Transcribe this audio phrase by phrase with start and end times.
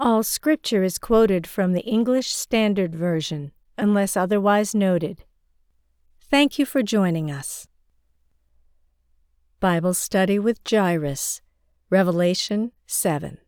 [0.00, 5.24] All scripture is quoted from the English Standard Version, unless otherwise noted.
[6.20, 7.66] Thank you for joining us.
[9.58, 11.40] Bible Study with Jairus,
[11.90, 13.38] Revelation 7.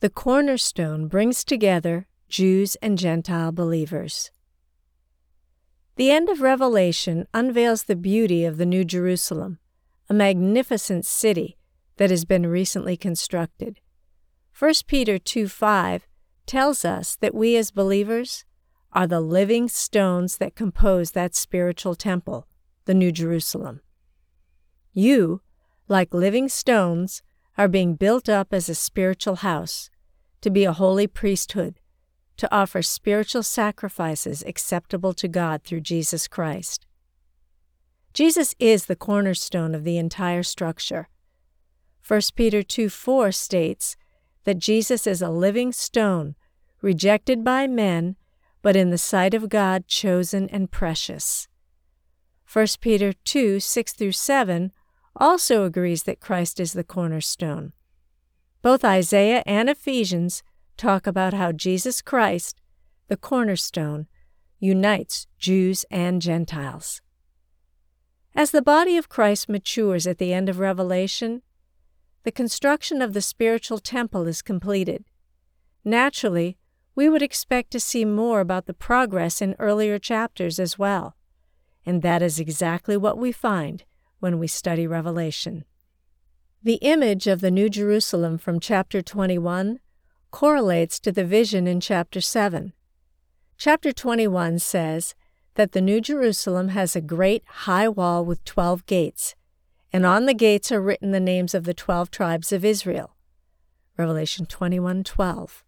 [0.00, 4.30] The cornerstone brings together Jews and Gentile believers.
[5.96, 9.58] The end of Revelation unveils the beauty of the New Jerusalem,
[10.08, 11.58] a magnificent city
[11.98, 13.80] that has been recently constructed.
[14.58, 16.06] 1 Peter 2 5
[16.46, 18.44] tells us that we as believers
[18.92, 22.46] are the living stones that compose that spiritual temple,
[22.84, 23.80] the New Jerusalem.
[24.92, 25.40] You,
[25.88, 27.22] like living stones,
[27.56, 29.90] are being built up as a spiritual house,
[30.42, 31.80] to be a holy priesthood,
[32.36, 36.86] to offer spiritual sacrifices acceptable to God through Jesus Christ.
[38.12, 41.08] Jesus is the cornerstone of the entire structure.
[42.06, 43.96] 1 Peter 2 4 states
[44.44, 46.34] that Jesus is a living stone,
[46.80, 48.16] rejected by men,
[48.62, 51.48] but in the sight of God chosen and precious.
[52.52, 54.72] 1 Peter 2 6 through 7
[55.16, 57.72] also agrees that Christ is the cornerstone.
[58.62, 60.42] Both Isaiah and Ephesians
[60.76, 62.60] talk about how Jesus Christ,
[63.08, 64.06] the cornerstone,
[64.60, 67.00] unites Jews and Gentiles.
[68.34, 71.42] As the body of Christ matures at the end of Revelation,
[72.24, 75.04] the construction of the spiritual temple is completed.
[75.84, 76.56] Naturally,
[76.94, 81.16] we would expect to see more about the progress in earlier chapters as well.
[81.84, 83.84] And that is exactly what we find
[84.20, 85.64] when we study Revelation.
[86.62, 89.80] The image of the New Jerusalem from chapter 21
[90.30, 92.72] correlates to the vision in chapter 7.
[93.56, 95.14] Chapter 21 says
[95.54, 99.34] that the New Jerusalem has a great high wall with 12 gates
[99.92, 103.16] and on the gates are written the names of the twelve tribes of Israel.
[103.98, 105.64] Revelation 21:12.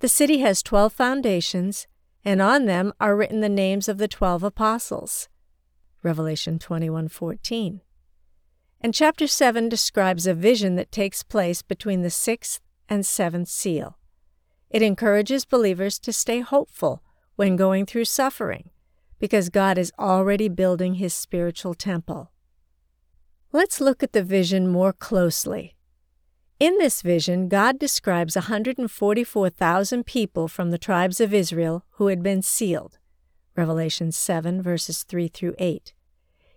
[0.00, 1.86] The city has twelve foundations,
[2.24, 5.28] and on them are written the names of the twelve apostles.
[6.02, 7.80] Revelation 21:14.
[8.80, 13.98] And chapter 7 describes a vision that takes place between the sixth and seventh seal.
[14.68, 17.02] It encourages believers to stay hopeful
[17.36, 18.70] when going through suffering,
[19.18, 22.30] because God is already building his spiritual temple.
[23.54, 25.76] Let's look at the vision more closely.
[26.58, 32.42] In this vision, God describes 144,000 people from the tribes of Israel who had been
[32.42, 32.98] sealed.
[33.56, 35.94] Revelation 7, verses 3 through 8.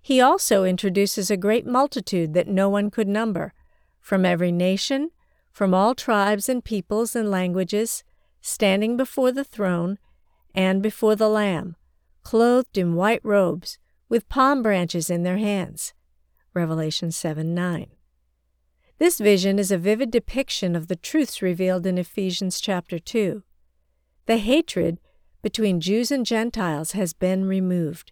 [0.01, 3.53] He also introduces a great multitude that no one could number,
[3.99, 5.11] from every nation,
[5.51, 8.03] from all tribes and peoples and languages,
[8.41, 9.99] standing before the throne
[10.55, 11.75] and before the Lamb,
[12.23, 13.77] clothed in white robes,
[14.09, 15.93] with palm branches in their hands.
[16.57, 17.85] Revelation 7 9.
[18.97, 23.43] This vision is a vivid depiction of the truths revealed in Ephesians chapter 2.
[24.25, 24.99] The hatred
[25.43, 28.11] between Jews and Gentiles has been removed.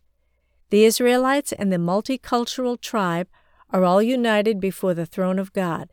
[0.70, 3.30] The Israelites and the multicultural tribe
[3.72, 5.92] are all united before the throne of God.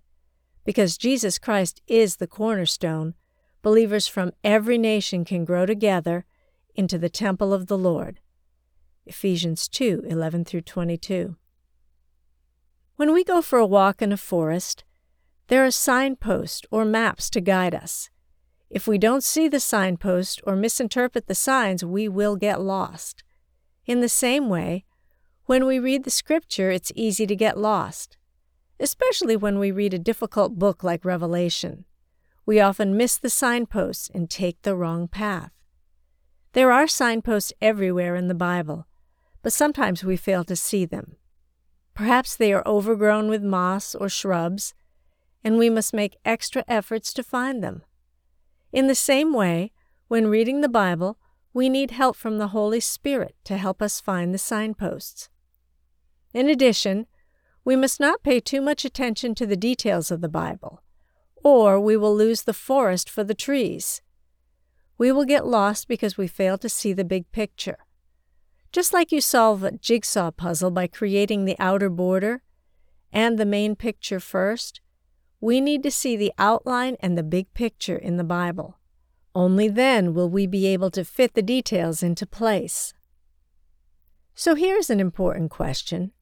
[0.67, 3.15] Because Jesus Christ is the cornerstone,
[3.63, 6.27] believers from every nation can grow together
[6.75, 8.21] into the temple of the Lord.
[9.07, 11.37] Ephesians 2 11 through 22.
[13.03, 14.85] When we go for a walk in a forest,
[15.49, 18.11] there are signposts or maps to guide us.
[18.71, 23.25] If we don't see the signpost or misinterpret the signs, we will get lost.
[23.87, 24.85] In the same way,
[25.47, 28.19] when we read the scripture, it's easy to get lost,
[28.79, 31.85] especially when we read a difficult book like Revelation.
[32.47, 35.51] We often miss the signposts and take the wrong path.
[36.53, 38.87] There are signposts everywhere in the Bible,
[39.43, 41.17] but sometimes we fail to see them.
[42.03, 44.75] Perhaps they are overgrown with moss or shrubs,
[45.45, 47.85] and we must make extra efforts to find them.
[48.73, 49.71] In the same way,
[50.09, 51.17] when reading the Bible,
[51.55, 55.29] we need help from the Holy Spirit to help us find the signposts.
[56.35, 57.07] In addition,
[57.65, 60.83] we must not pay too much attention to the details of the Bible,
[61.45, 64.03] or we will lose the forest for the trees.
[64.99, 67.79] We will get lost because we fail to see the big picture.
[68.73, 72.43] Just like you solve a jigsaw puzzle by creating the outer border
[73.13, 74.81] and the main picture first,
[75.43, 78.79] we need to see the outline and the big picture in the Bible.
[79.35, 82.95] Only then will we be able to fit the details into place.
[84.35, 86.13] So here's an important question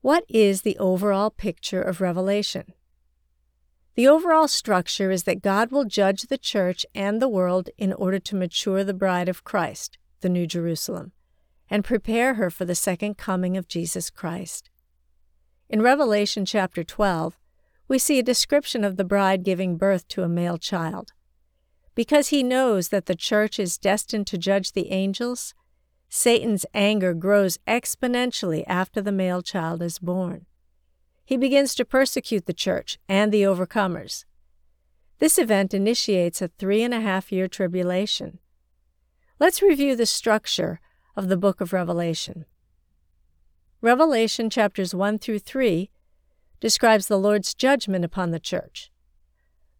[0.00, 2.72] What is the overall picture of Revelation?
[3.94, 8.18] The overall structure is that God will judge the church and the world in order
[8.20, 11.12] to mature the bride of Christ, the New Jerusalem,
[11.70, 14.68] and prepare her for the second coming of Jesus Christ.
[15.68, 17.38] In Revelation chapter 12,
[17.88, 21.12] we see a description of the bride giving birth to a male child.
[21.94, 25.54] Because he knows that the church is destined to judge the angels,
[26.08, 30.46] Satan's anger grows exponentially after the male child is born
[31.30, 34.24] he begins to persecute the church and the overcomers.
[35.20, 38.40] This event initiates a three and a half year tribulation.
[39.38, 40.80] Let's review the structure
[41.16, 42.44] of the book of Revelation.
[43.80, 45.90] Revelation chapters 1 through 3
[46.60, 48.90] describes the Lord's judgment upon the church.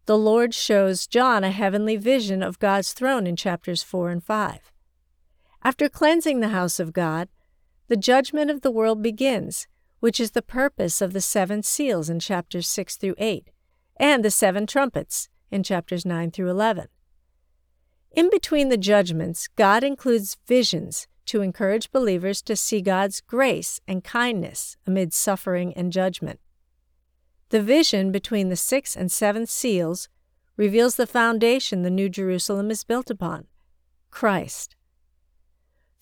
[0.05, 4.71] The Lord shows John a heavenly vision of God's throne in chapters 4 and 5.
[5.63, 7.29] After cleansing the house of God,
[7.87, 9.67] the judgment of the world begins
[10.01, 13.51] which is the purpose of the seven seals in chapters 6 through 8,
[13.97, 16.87] and the seven trumpets in chapters 9 through 11.
[18.11, 24.03] In between the judgments, God includes visions to encourage believers to see God's grace and
[24.03, 26.41] kindness amid suffering and judgment.
[27.51, 30.09] The vision between the sixth and seventh seals
[30.57, 33.45] reveals the foundation the New Jerusalem is built upon
[34.09, 34.75] Christ.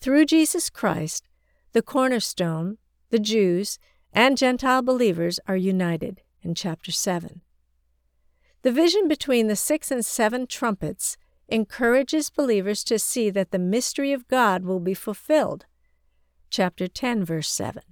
[0.00, 1.28] Through Jesus Christ,
[1.74, 2.78] the cornerstone,
[3.10, 3.78] the Jews,
[4.12, 7.40] and Gentile believers are united in chapter 7.
[8.62, 11.16] The vision between the six and seven trumpets
[11.50, 15.66] encourages believers to see that the mystery of God will be fulfilled.
[16.50, 17.82] Chapter 10, verse 7.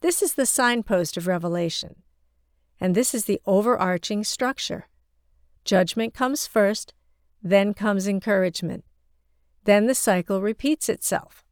[0.00, 2.02] This is the signpost of Revelation,
[2.80, 4.88] and this is the overarching structure.
[5.64, 6.92] Judgment comes first,
[7.42, 8.84] then comes encouragement.
[9.64, 11.44] Then the cycle repeats itself.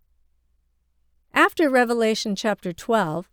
[1.32, 3.30] After Revelation chapter 12,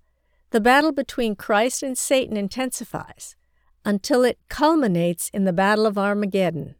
[0.51, 3.35] the battle between Christ and Satan intensifies
[3.85, 6.75] until it culminates in the Battle of Armageddon.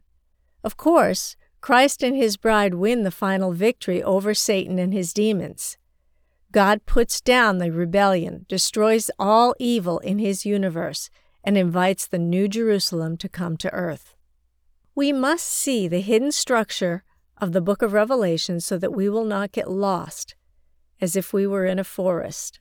[0.62, 5.76] Of course, Christ and his bride win the final victory over Satan and his demons.
[6.52, 11.10] God puts down the rebellion, destroys all evil in his universe,
[11.44, 14.14] and invites the New Jerusalem to come to earth.
[14.94, 17.04] We must see the hidden structure
[17.38, 20.34] of the book of Revelation so that we will not get lost
[21.00, 22.60] as if we were in a forest.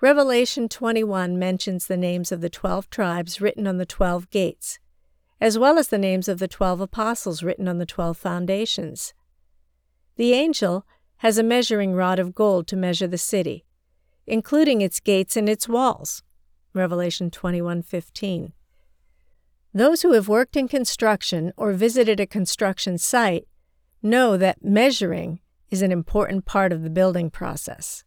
[0.00, 4.78] Revelation 21 mentions the names of the twelve tribes written on the twelve gates,
[5.40, 9.14] as well as the names of the twelve apostles written on the twelve foundations.
[10.16, 10.84] The angel
[11.18, 13.64] has a measuring rod of gold to measure the city,
[14.26, 16.22] including its gates and its walls.
[16.74, 18.52] Revelation 21:15.
[19.74, 23.46] Those who have worked in construction or visited a construction site
[24.02, 28.04] know that measuring is an important part of the building process.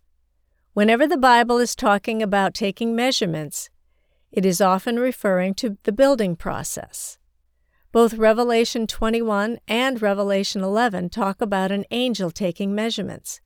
[0.74, 3.70] Whenever the Bible is talking about taking measurements,
[4.32, 7.18] it is often referring to the building process.
[7.92, 13.42] Both Revelation 21 and Revelation 11 talk about an angel taking measurements.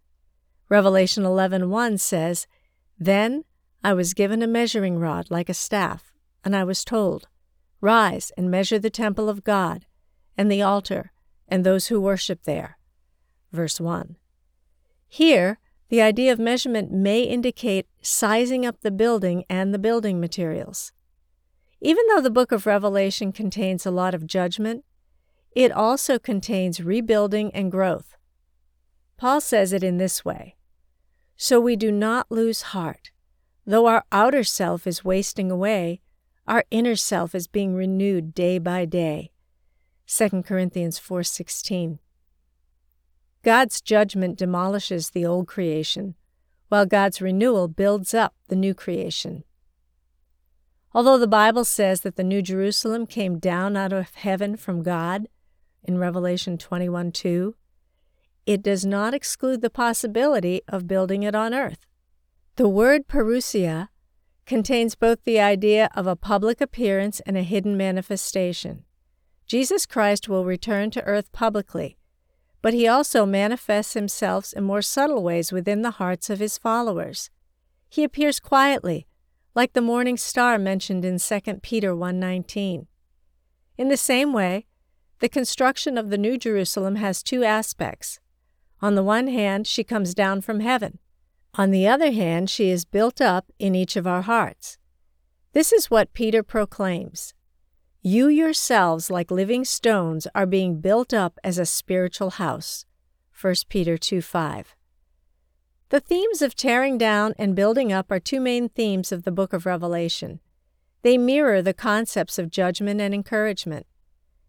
[0.69, 2.45] Revelation 11:1 says,
[2.99, 3.43] "Then
[3.83, 6.13] I was given a measuring rod like a staff,
[6.43, 7.27] and I was told,
[7.81, 9.87] Rise and measure the temple of God,
[10.37, 11.11] and the altar,
[11.47, 12.77] and those who worship there."
[13.51, 14.17] verse 1.
[15.07, 15.59] Here,
[15.89, 20.91] the idea of measurement may indicate sizing up the building and the building materials.
[21.85, 24.83] Even though the book of Revelation contains a lot of judgment,
[25.51, 28.15] it also contains rebuilding and growth.
[29.17, 30.55] Paul says it in this way
[31.37, 33.11] So we do not lose heart.
[33.67, 36.01] Though our outer self is wasting away,
[36.47, 39.29] our inner self is being renewed day by day.
[40.07, 41.99] 2 Corinthians 4:16
[43.43, 46.15] God's judgment demolishes the old creation,
[46.69, 49.43] while God's renewal builds up the new creation.
[50.95, 55.27] Although the Bible says that the New Jerusalem came down out of heaven from God
[55.83, 57.53] in Revelation 21 2,
[58.45, 61.85] it does not exclude the possibility of building it on earth.
[62.55, 63.89] The word parousia
[64.45, 68.85] contains both the idea of a public appearance and a hidden manifestation.
[69.45, 71.97] Jesus Christ will return to earth publicly
[72.65, 77.29] but he also manifests himself in more subtle ways within the hearts of his followers.
[77.87, 79.05] He appears quietly,
[79.55, 82.87] like the morning star mentioned in 2 Peter 1:19.
[83.77, 84.65] In the same way,
[85.19, 88.19] the construction of the New Jerusalem has two aspects.
[88.81, 90.99] On the one hand, she comes down from heaven.
[91.53, 94.77] On the other hand, she is built up in each of our hearts.
[95.53, 97.33] This is what Peter proclaims
[98.01, 102.85] You yourselves, like living stones, are being built up as a spiritual house.
[103.41, 104.75] 1 Peter 2 5.
[105.95, 109.53] The themes of tearing down and building up are two main themes of the book
[109.53, 110.41] of Revelation.
[111.03, 113.85] They mirror the concepts of judgment and encouragement.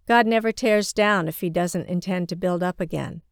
[0.09, 3.23] God never tears down if he doesn't intend to build up again.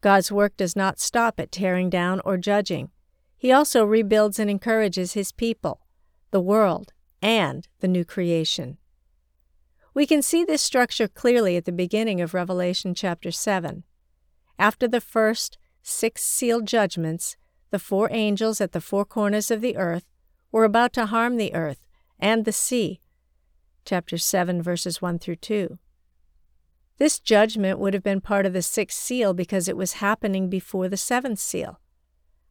[0.00, 2.90] God's work does not stop at tearing down or judging.
[3.36, 5.86] He also rebuilds and encourages his people,
[6.32, 6.92] the world,
[7.22, 8.78] and the new creation.
[9.94, 13.84] We can see this structure clearly at the beginning of Revelation chapter 7.
[14.58, 17.36] After the first six sealed judgments,
[17.74, 20.04] the four angels at the four corners of the earth
[20.52, 21.84] were about to harm the earth
[22.20, 23.00] and the sea.
[23.84, 25.80] Chapter 7, verses 1 through 2.
[26.98, 30.88] This judgment would have been part of the sixth seal because it was happening before
[30.88, 31.80] the seventh seal.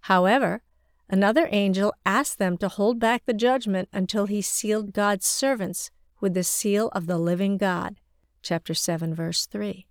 [0.01, 0.61] However,
[1.09, 5.89] another angel asked them to hold back the judgment until he sealed God's servants
[6.19, 7.95] with the seal of the living God.
[8.41, 9.87] Chapter 7, verse 3.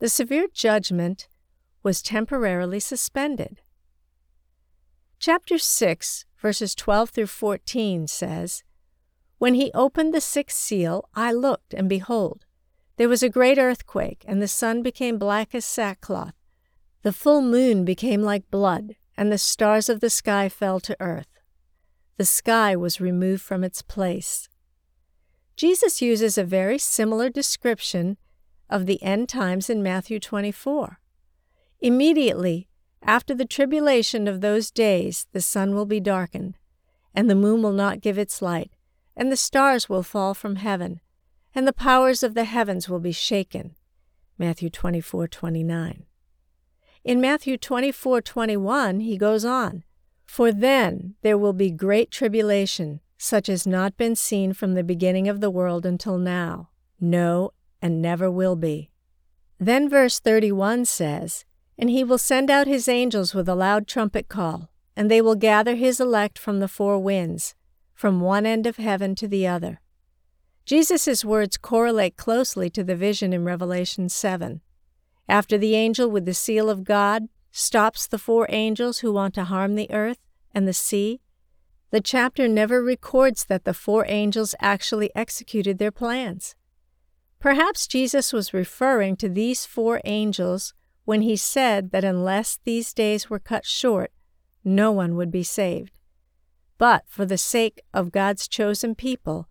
[0.00, 1.28] The severe judgment
[1.84, 3.60] was temporarily suspended.
[5.20, 8.62] Chapter 6, verses 12 through 14 says,
[9.38, 12.46] When he opened the sixth seal, I looked, and behold,
[12.98, 16.34] there was a great earthquake, and the sun became black as sackcloth.
[17.02, 21.40] The full moon became like blood, and the stars of the sky fell to earth.
[22.16, 24.48] The sky was removed from its place.
[25.56, 28.18] Jesus uses a very similar description
[28.70, 31.00] of the end times in Matthew 24.
[31.80, 32.67] Immediately
[33.02, 36.56] after the tribulation of those days, the sun will be darkened,
[37.14, 38.70] and the moon will not give its light,
[39.16, 41.00] and the stars will fall from heaven,
[41.54, 43.74] and the powers of the heavens will be shaken.
[44.38, 46.04] Matthew 24:29.
[47.04, 49.84] In Matthew 24:21 he goes on,
[50.26, 55.28] "For then there will be great tribulation, such as not been seen from the beginning
[55.28, 57.52] of the world until now, no,
[57.82, 58.90] and never will be.
[59.58, 61.44] Then verse 31 says,
[61.78, 65.36] And he will send out his angels with a loud trumpet call, and they will
[65.36, 67.54] gather his elect from the four winds,
[67.94, 69.80] from one end of heaven to the other.
[70.64, 74.60] Jesus' words correlate closely to the vision in Revelation 7.
[75.28, 79.44] After the angel with the seal of God stops the four angels who want to
[79.44, 80.18] harm the earth
[80.52, 81.20] and the sea,
[81.90, 86.54] the chapter never records that the four angels actually executed their plans.
[87.40, 90.74] Perhaps Jesus was referring to these four angels
[91.08, 94.12] when he said that unless these days were cut short,
[94.62, 95.90] no one would be saved.
[96.76, 99.48] But for the sake of God's chosen people,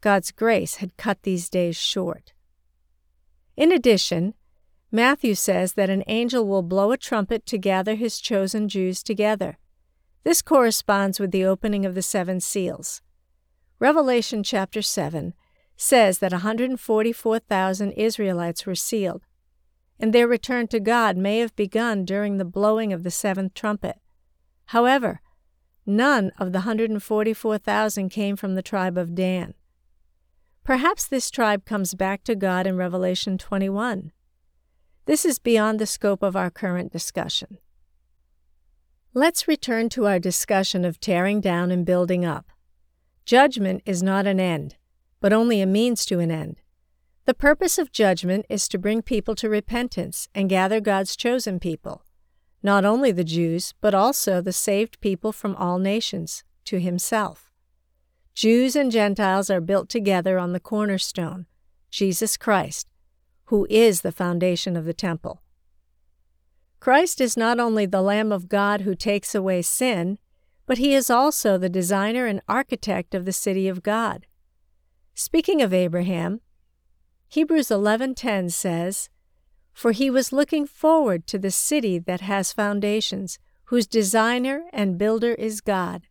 [0.00, 2.32] God's grace had cut these days short.
[3.54, 4.32] In addition,
[4.90, 9.58] Matthew says that an angel will blow a trumpet to gather his chosen Jews together.
[10.22, 13.02] This corresponds with the opening of the seven seals.
[13.78, 15.34] Revelation chapter 7
[15.76, 19.26] says that 144,000 Israelites were sealed,
[19.98, 23.96] and their return to God may have begun during the blowing of the seventh trumpet.
[24.66, 25.20] However,
[25.86, 29.54] none of the 144,000 came from the tribe of Dan.
[30.64, 34.12] Perhaps this tribe comes back to God in Revelation 21.
[35.06, 37.58] This is beyond the scope of our current discussion.
[39.12, 42.46] Let's return to our discussion of tearing down and building up.
[43.24, 44.76] Judgment is not an end,
[45.20, 46.56] but only a means to an end.
[47.26, 52.04] The purpose of judgment is to bring people to repentance and gather God's chosen people,
[52.62, 57.50] not only the Jews, but also the saved people from all nations, to Himself.
[58.34, 61.46] Jews and Gentiles are built together on the cornerstone,
[61.90, 62.88] Jesus Christ,
[63.44, 65.40] who is the foundation of the temple.
[66.78, 70.18] Christ is not only the Lamb of God who takes away sin,
[70.66, 74.26] but he is also the designer and architect of the city of God.
[75.14, 76.40] Speaking of Abraham,
[77.28, 79.08] Hebrews 11:10 says,
[79.72, 85.34] "For he was looking forward to the city that has foundations, whose designer and builder
[85.34, 86.06] is God."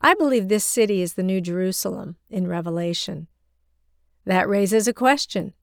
[0.00, 3.28] I believe this city is the New Jerusalem in Revelation.
[4.24, 5.54] That raises a question.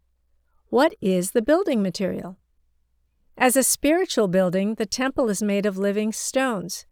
[0.69, 2.37] What is the building material?
[3.37, 6.85] As a spiritual building, the temple is made of living stones.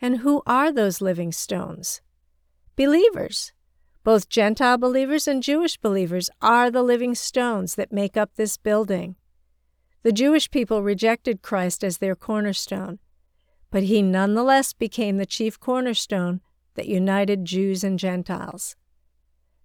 [0.00, 2.00] And who are those living stones?
[2.76, 3.52] Believers.
[4.04, 9.16] Both Gentile believers and Jewish believers are the living stones that make up this building.
[10.02, 12.98] The Jewish people rejected Christ as their cornerstone,
[13.70, 16.40] but he nonetheless became the chief cornerstone
[16.74, 18.74] that united Jews and Gentiles.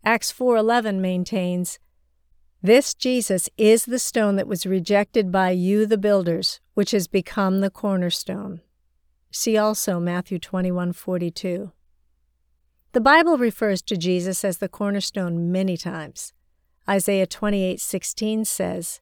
[0.04, 1.80] Acts 4:11 maintains,
[2.62, 7.62] this Jesus is the stone that was rejected by you, the builders, which has become
[7.62, 8.62] the cornerstone.
[9.32, 11.72] See also Matthew 21:42.
[12.98, 16.34] The Bible refers to Jesus as the cornerstone many times.
[16.90, 19.02] Isaiah 28:16 says,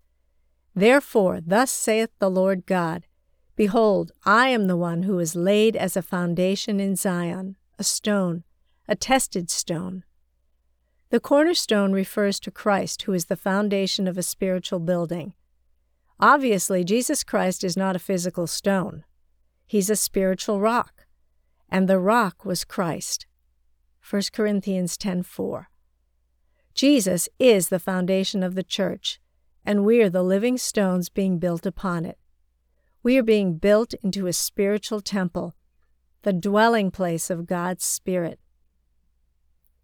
[0.76, 3.06] Therefore, thus saith the Lord God,
[3.56, 8.44] Behold, I am the one who is laid as a foundation in Zion, a stone,
[8.86, 10.04] a tested stone.
[11.10, 15.36] The cornerstone refers to Christ, who is the foundation of a spiritual building.
[16.20, 19.06] Obviously, Jesus Christ is not a physical stone.
[19.66, 21.06] He's a spiritual rock,
[21.70, 23.26] and the rock was Christ.
[24.08, 25.72] 1 Corinthians 10:4.
[26.76, 29.20] Jesus is the foundation of the church,
[29.66, 32.20] and we are the living stones being built upon it.
[33.02, 35.56] We are being built into a spiritual temple,
[36.22, 38.40] the dwelling place of God's Spirit.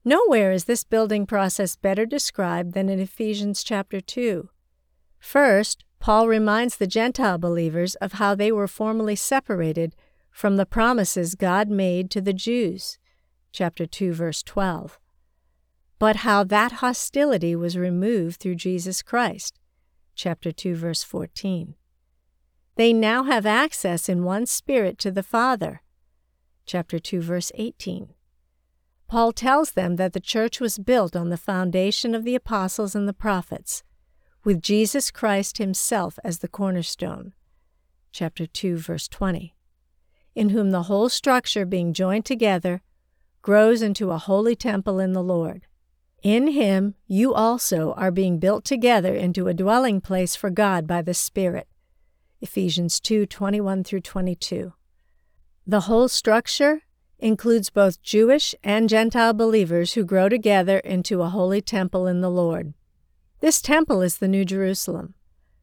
[0.06, 4.52] Nowhere is this building process better described than in Ephesians chapter 2.
[5.18, 9.96] First, Paul reminds the Gentile believers of how they were formerly separated
[10.30, 13.00] from the promises God made to the Jews.
[13.52, 15.00] Chapter 2 verse 12.
[16.00, 19.60] But how that hostility was removed through Jesus Christ.
[20.16, 21.76] Chapter 2 verse 14.
[22.76, 25.82] They now have access in one spirit to the Father.
[26.66, 28.14] Chapter 2 verse 18.
[29.08, 33.08] Paul tells them that the church was built on the foundation of the apostles and
[33.08, 33.84] the prophets
[34.44, 37.34] with Jesus Christ Himself as the cornerstone.
[38.12, 39.56] Chapter 2, verse 20.
[40.34, 42.82] In whom the whole structure, being joined together,
[43.42, 45.66] grows into a holy temple in the Lord.
[46.24, 51.02] In Him you also are being built together into a dwelling place for God by
[51.02, 51.68] the Spirit.
[52.42, 54.74] Ephesians 2 21 through 22.
[55.66, 56.82] The whole structure
[57.20, 62.32] includes both Jewish and Gentile believers who grow together into a holy temple in the
[62.32, 62.74] Lord.
[63.40, 65.14] This temple is the New Jerusalem.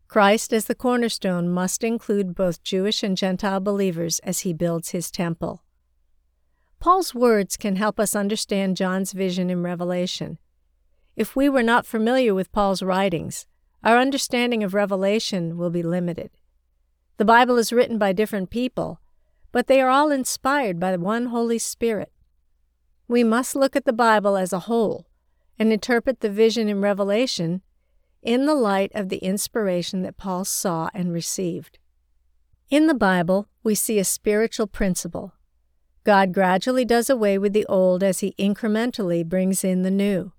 [0.07, 5.11] Christ, as the cornerstone, must include both Jewish and Gentile believers as he builds his
[5.11, 5.63] temple.
[6.81, 10.39] Paul's words can help us understand John's vision in Revelation.
[11.17, 13.47] If we were not familiar with Paul's writings,
[13.83, 16.31] our understanding of Revelation will be limited.
[17.17, 19.01] The Bible is written by different people,
[19.51, 22.13] but they are all inspired by the one Holy Spirit.
[23.09, 25.07] We must look at the Bible as a whole
[25.59, 27.63] and interpret the vision in Revelation
[28.23, 31.79] in the light of the inspiration that Paul saw and received.
[32.71, 35.33] In the Bible, we see a spiritual principle.
[36.09, 40.33] God gradually does away with the old as he incrementally brings in the new.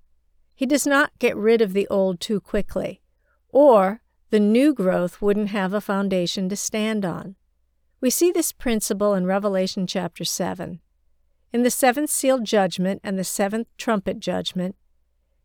[0.55, 3.03] He does not get rid of the old too quickly,
[3.49, 4.01] or
[4.32, 7.36] the new growth wouldn't have a foundation to stand on.
[8.01, 10.79] We see this principle in Revelation chapter 7.
[11.53, 14.75] In the seventh seal judgment and the seventh trumpet judgment,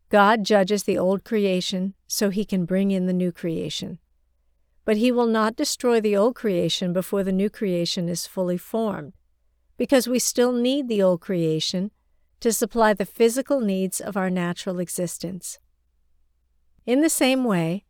[0.09, 3.99] God judges the old creation so he can bring in the new creation.
[4.85, 9.13] But he will not destroy the old creation before the new creation is fully formed,
[9.77, 11.91] because we still need the old creation
[12.39, 15.59] to supply the physical needs of our natural existence.
[16.85, 17.85] In the same way,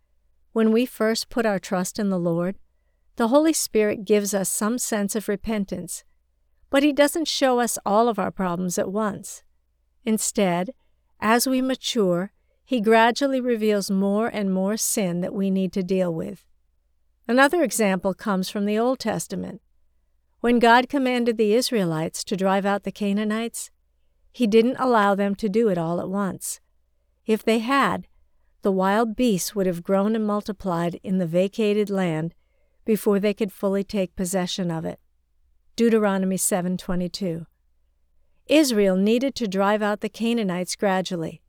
[0.54, 2.56] when we first put our trust in the Lord,
[3.18, 6.04] the Holy Spirit gives us some sense of repentance,
[6.70, 9.44] but He doesn't show us all of our problems at once.
[10.04, 10.72] Instead,
[11.20, 12.32] as we mature,
[12.64, 16.46] He gradually reveals more and more sin that we need to deal with.
[17.28, 19.62] Another example comes from the Old Testament.
[20.46, 23.72] When God commanded the Israelites to drive out the Canaanites,
[24.32, 26.60] He didn't allow them to do it all at once.
[27.26, 28.06] If they had,
[28.62, 32.36] the wild beasts would have grown and multiplied in the vacated land
[32.86, 35.00] before they could fully take possession of it.
[35.76, 37.48] Deuteronomy 7:22.
[38.46, 41.42] Israel needed to drive out the Canaanites gradually.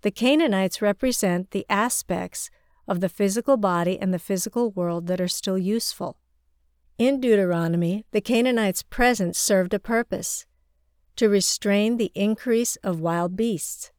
[0.00, 2.48] The Canaanites represent the aspects
[2.88, 6.16] of the physical body and the physical world that are still useful.
[6.96, 10.46] In Deuteronomy, the Canaanites' presence served a purpose
[11.16, 13.90] to restrain the increase of wild beasts.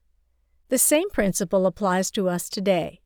[0.69, 3.01] The same principle applies to us today.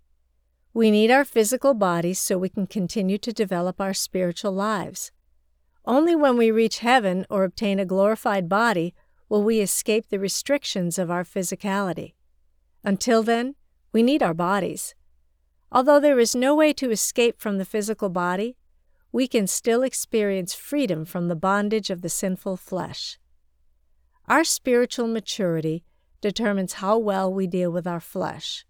[0.75, 5.11] We need our physical bodies so we can continue to develop our spiritual lives.
[5.85, 8.93] Only when we reach heaven or obtain a glorified body
[9.27, 12.13] will we escape the restrictions of our physicality.
[12.83, 13.55] Until then,
[13.91, 14.93] we need our bodies.
[15.71, 18.55] Although there is no way to escape from the physical body,
[19.11, 23.17] we can still experience freedom from the bondage of the sinful flesh.
[24.27, 25.83] Our spiritual maturity
[26.21, 28.65] determines how well we deal with our flesh.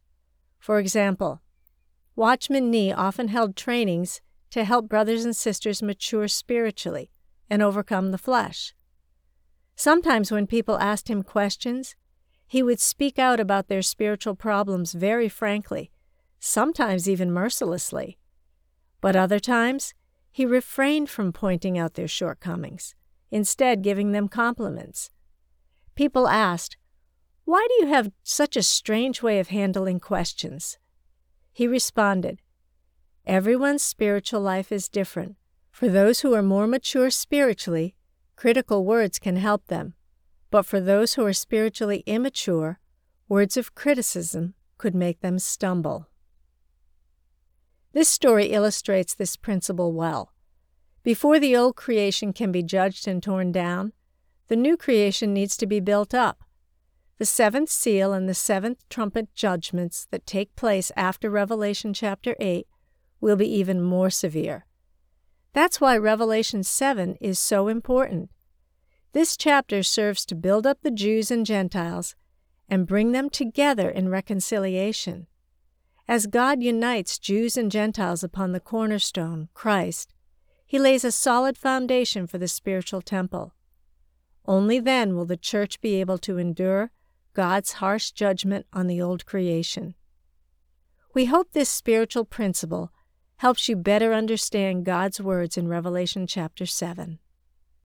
[0.58, 1.42] For example,
[2.16, 4.22] Watchman Nee often held trainings
[4.52, 7.12] to help brothers and sisters mature spiritually
[7.50, 8.74] and overcome the flesh.
[9.76, 11.96] Sometimes, when people asked him questions,
[12.46, 15.92] he would speak out about their spiritual problems very frankly,
[16.40, 18.18] sometimes even mercilessly.
[19.02, 19.94] But other times,
[20.32, 22.96] he refrained from pointing out their shortcomings,
[23.32, 25.10] instead, giving them compliments.
[25.96, 26.78] People asked,
[27.46, 30.78] Why do you have such a strange way of handling questions?
[31.52, 32.42] He responded,
[33.26, 35.36] Everyone's spiritual life is different.
[35.72, 37.96] For those who are more mature spiritually,
[38.36, 39.94] critical words can help them.
[40.52, 42.80] But for those who are spiritually immature,
[43.28, 46.08] words of criticism could make them stumble.
[47.92, 50.34] This story illustrates this principle well.
[51.04, 53.94] Before the old creation can be judged and torn down,
[54.48, 56.44] the new creation needs to be built up.
[57.18, 62.68] The seventh seal and the seventh trumpet judgments that take place after Revelation chapter 8
[63.20, 64.66] will be even more severe.
[65.54, 68.30] That's why Revelation 7 is so important.
[69.14, 72.16] This chapter serves to build up the Jews and Gentiles
[72.70, 75.28] and bring them together in reconciliation.
[76.10, 80.16] As God unites Jews and Gentiles upon the cornerstone, Christ,
[80.66, 83.54] He lays a solid foundation for the spiritual temple.
[84.44, 86.90] Only then will the church be able to endure
[87.36, 89.94] God's harsh judgment on the old creation.
[91.14, 92.92] We hope this spiritual principle
[93.38, 97.20] helps you better understand God's words in Revelation chapter 7.